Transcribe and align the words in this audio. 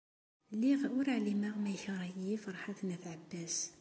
Lliɣ 0.55 0.81
ur 0.97 1.05
ɛlimeɣ 1.15 1.55
ma 1.59 1.69
ikreh-iyi 1.75 2.35
Ferḥat 2.43 2.79
n 2.83 2.93
At 2.95 3.03
Ɛebbas. 3.13 3.57